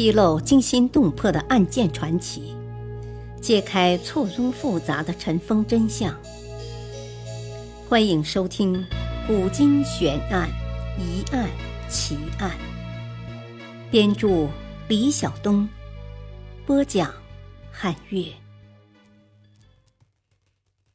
[0.00, 2.56] 披露惊心动魄的案件传奇，
[3.38, 6.18] 揭开错综复杂的尘封真相。
[7.86, 8.74] 欢迎收听
[9.26, 10.48] 《古今悬案、
[10.98, 11.50] 疑案、
[11.90, 12.50] 奇案》。
[13.90, 14.48] 编著：
[14.88, 15.68] 李晓东，
[16.64, 17.12] 播讲：
[17.70, 18.24] 汉月。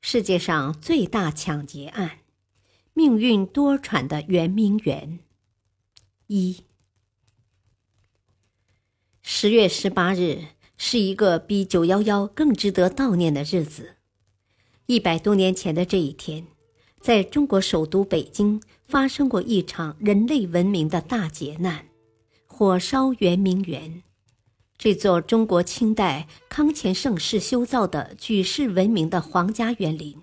[0.00, 2.18] 世界上最大抢劫案，
[2.94, 5.18] 命运多舛的圆明园。
[6.28, 6.62] 一。
[9.24, 13.96] 十月十八日是一个比九幺幺更值得悼念的日子。
[14.86, 16.48] 一百多年前的这一天，
[17.00, 21.86] 在中国首都北京发生过一场人类文明的大劫难——
[22.46, 24.02] 火烧圆明园。
[24.76, 30.16] 这座中国清代康乾盛世修造的举世闻名的皇家园林，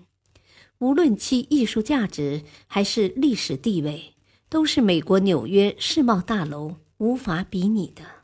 [0.78, 4.12] 无论其艺术价值还是历史地位，
[4.50, 8.19] 都是美国纽约世贸大楼无法比拟的。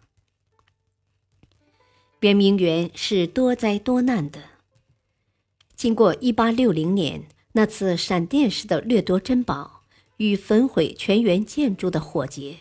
[2.27, 4.41] 圆明园是多灾多难的。
[5.77, 9.83] 经过1860年那次闪电式的掠夺珍宝
[10.17, 12.57] 与焚毁全园建筑的火劫，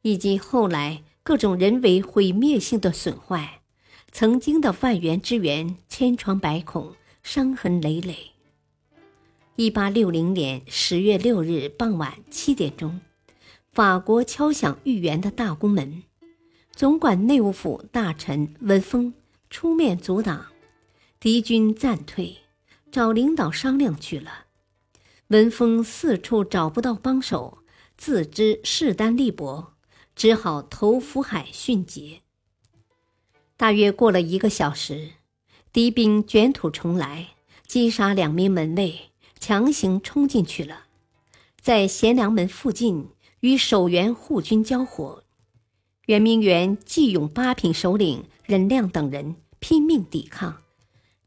[0.00, 3.60] 以及后来各种人为毁灭性的损坏，
[4.12, 8.30] 曾经的万园之园千疮百孔、伤痕累累。
[9.56, 13.02] 1860年10月6日傍晚七点钟，
[13.70, 16.04] 法国敲响御园的大宫门。
[16.80, 19.12] 总管内务府大臣文峰
[19.50, 20.46] 出面阻挡，
[21.20, 22.38] 敌军暂退，
[22.90, 24.46] 找领导商量去了。
[25.26, 27.58] 文峰四处找不到帮手，
[27.98, 29.74] 自知势单力薄，
[30.16, 32.22] 只好投福海殉节。
[33.58, 35.10] 大约过了一个小时，
[35.74, 37.34] 敌兵卷土重来，
[37.66, 40.84] 击杀两名门卫，强行冲进去了，
[41.60, 45.24] 在贤良门附近与守园护军交火。
[46.10, 50.60] 圆明园纪勇八品首领任亮等人拼命抵抗，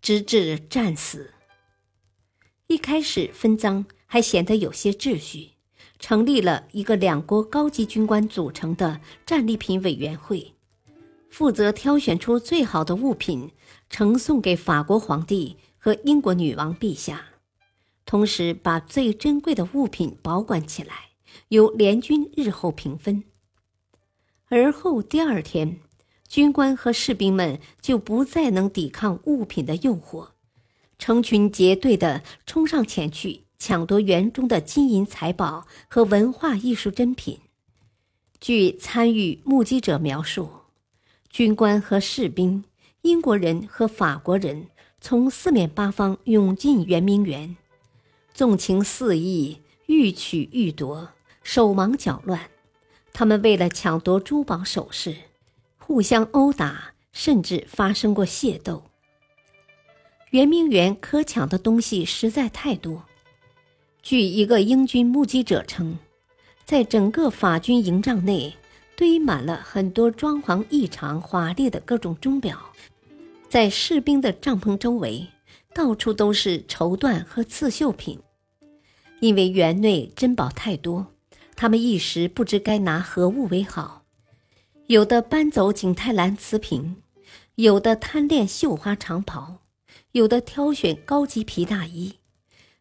[0.01, 1.31] 直至战死。
[2.67, 5.51] 一开始分赃还显得有些秩序，
[5.99, 10.53] 成立了一个两国高级军官组成的战利品委员会，
[11.29, 13.51] 负责挑选出最好的物品
[13.89, 17.27] 呈送给法国皇帝和英国女王陛下，
[18.05, 21.11] 同时把最珍贵的物品保管起来，
[21.47, 23.23] 由联军日后平分。
[24.55, 25.79] 而后第二天，
[26.27, 30.27] 军官和士兵们就不再能抵抗物品的诱惑，
[30.99, 37.39] 成群结队地冲上前去抢夺园中的金银财宝和文化艺术珍品。
[38.39, 40.47] 据参与目击者描述，
[41.31, 42.63] 军官和士兵、
[43.01, 44.67] 英国人和法国人
[45.01, 47.57] 从四面八方涌进圆明园，
[48.35, 51.09] 纵情肆意，欲取欲夺，
[51.41, 52.52] 手忙脚乱。
[53.13, 55.15] 他们为了抢夺珠宝首饰，
[55.77, 58.83] 互相殴打，甚至发生过械斗。
[60.31, 63.03] 圆明园可抢的东西实在太多。
[64.01, 65.99] 据一个英军目击者称，
[66.65, 68.55] 在整个法军营帐内
[68.97, 72.59] 堆满了很多装潢异常华丽的各种钟表，
[73.47, 75.27] 在士兵的帐篷周围，
[75.75, 78.19] 到处都是绸缎和刺绣品。
[79.19, 81.12] 因为园内珍宝太多。
[81.63, 84.03] 他们一时不知该拿何物为好，
[84.87, 86.97] 有的搬走景泰蓝瓷瓶，
[87.55, 89.61] 有的贪恋绣花长袍，
[90.11, 92.15] 有的挑选高级皮大衣，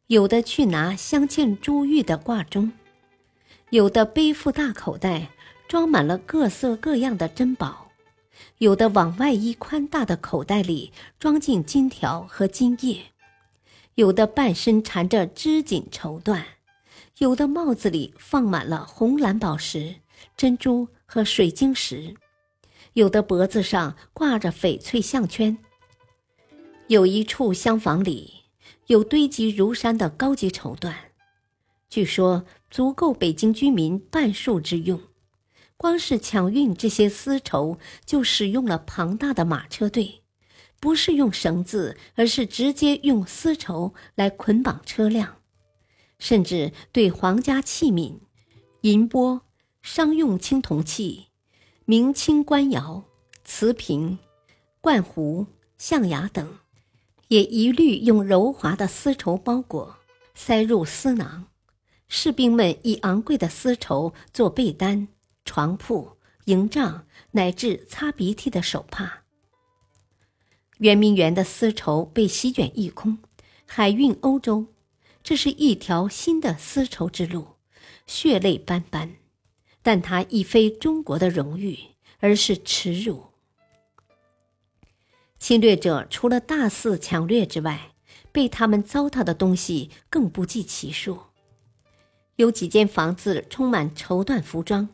[0.09, 2.72] 有的去拿镶嵌珠玉的挂钟，
[3.71, 5.31] 有的背负大口袋
[5.69, 7.92] 装满了各色各样的珍宝，
[8.59, 13.12] 有的往外衣宽大的口袋里装进金条和金叶，
[13.94, 16.42] 有的半身缠着织锦绸缎。
[17.19, 19.97] 有的帽子里放满了红蓝宝石、
[20.37, 22.15] 珍珠和水晶石，
[22.95, 25.57] 有的脖子上挂着翡翠项圈。
[26.89, 28.43] 有一处厢房里
[28.87, 30.93] 有堆积如山的高级绸缎，
[31.89, 35.01] 据说足够北京居民半数之用。
[35.77, 40.22] 光是抢运这些丝绸，就使用了庞大的马车队，
[40.78, 45.41] 不是用绳子，而是直接用丝绸来捆绑车辆。
[46.22, 48.21] 甚至对皇家器皿、
[48.83, 49.41] 银钵、
[49.83, 51.27] 商用青铜器、
[51.84, 53.03] 明清官窑、
[53.42, 54.21] 瓷瓶、
[54.80, 55.47] 罐壶、
[55.78, 56.59] 象牙等，
[57.27, 59.97] 也一律用柔滑的丝绸包裹，
[60.33, 61.47] 塞入丝囊。
[62.07, 65.09] 士兵们以昂贵的丝绸做被单、
[65.45, 69.24] 床铺、营帐，乃至擦鼻涕的手帕。
[70.78, 73.19] 圆明园的丝绸被席卷一空，
[73.66, 74.69] 海运欧洲。
[75.22, 77.57] 这是一条新的丝绸之路，
[78.07, 79.16] 血泪斑斑，
[79.80, 81.78] 但它亦非中国的荣誉，
[82.19, 83.27] 而是耻辱。
[85.39, 87.92] 侵略者除了大肆抢掠之外，
[88.33, 91.19] 被他们糟蹋的东西更不计其数。
[92.36, 94.89] 有几间房子充满绸缎服装，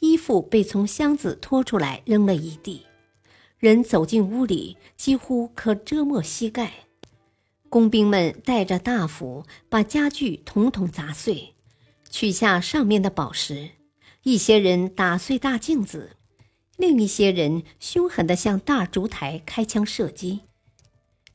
[0.00, 2.86] 衣服被从箱子拖出来扔了一地，
[3.58, 6.83] 人走进屋里几乎可遮没膝盖。
[7.74, 11.54] 工兵们带着大斧，把家具统统砸碎，
[12.08, 13.70] 取下上面的宝石。
[14.22, 16.14] 一些人打碎大镜子。
[16.76, 20.42] 另一些人凶狠地向大烛台开枪射击，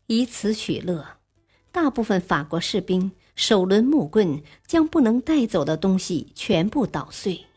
[0.08, 1.18] 以此取乐。
[1.74, 7.48] 大部分法国士兵手抡木棍，将不能带走的东西全部捣碎。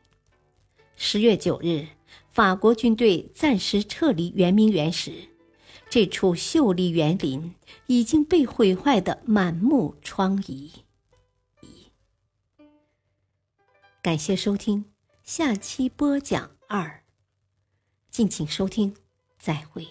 [0.96, 1.86] 十月九日，
[2.32, 5.12] 法国军队暂时撤离圆明园时，
[5.92, 7.54] 这处秀丽园林
[7.86, 10.70] 已经被毁坏的满目疮痍。
[14.00, 14.86] 感谢收听，
[15.22, 17.04] 下期播讲二。
[18.10, 18.96] 敬请收听，
[19.38, 19.86] 再会。